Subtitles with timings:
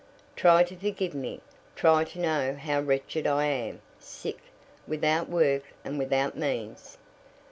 [0.35, 1.41] "Try to forgive me
[1.75, 4.39] try to know how wretched I am sick,
[4.87, 6.97] without work and without means.